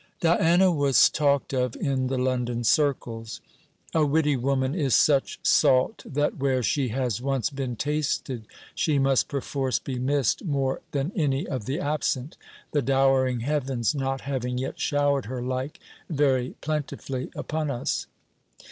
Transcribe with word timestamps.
Diana 0.19 0.71
was 0.71 1.11
talked 1.11 1.53
of 1.53 1.75
in 1.75 2.07
the 2.07 2.17
London 2.17 2.63
circles. 2.63 3.39
A 3.93 4.03
witty 4.03 4.35
woman 4.35 4.73
is 4.73 4.95
such 4.95 5.37
salt 5.43 6.01
that 6.07 6.37
where 6.37 6.63
she 6.63 6.87
has 6.87 7.21
once 7.21 7.51
been 7.51 7.75
tasted 7.75 8.47
she 8.73 8.97
must 8.97 9.27
perforce 9.27 9.77
be 9.77 9.99
missed 9.99 10.43
more 10.43 10.81
than 10.89 11.11
any 11.15 11.45
of 11.47 11.65
the 11.65 11.79
absent, 11.79 12.35
the 12.71 12.81
dowering 12.81 13.41
heavens 13.41 13.93
not 13.93 14.21
having 14.21 14.57
yet 14.57 14.79
showered 14.79 15.25
her 15.25 15.43
like 15.43 15.79
very 16.09 16.55
plentifully 16.61 17.29
upon 17.35 17.69
us. 17.69 18.07